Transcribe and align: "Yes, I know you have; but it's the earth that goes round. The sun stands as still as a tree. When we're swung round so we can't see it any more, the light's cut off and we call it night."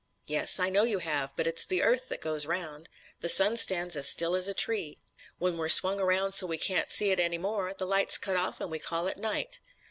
"Yes, 0.25 0.57
I 0.59 0.69
know 0.69 0.83
you 0.83 0.97
have; 0.97 1.35
but 1.35 1.45
it's 1.45 1.63
the 1.63 1.83
earth 1.83 2.09
that 2.09 2.21
goes 2.21 2.47
round. 2.47 2.89
The 3.19 3.29
sun 3.29 3.55
stands 3.55 3.95
as 3.95 4.09
still 4.09 4.33
as 4.33 4.47
a 4.47 4.53
tree. 4.55 4.97
When 5.37 5.57
we're 5.57 5.69
swung 5.69 5.99
round 5.99 6.33
so 6.33 6.47
we 6.47 6.57
can't 6.57 6.89
see 6.89 7.11
it 7.11 7.19
any 7.19 7.37
more, 7.37 7.71
the 7.75 7.85
light's 7.85 8.17
cut 8.17 8.35
off 8.35 8.59
and 8.59 8.71
we 8.71 8.79
call 8.79 9.05
it 9.05 9.17
night." 9.19 9.59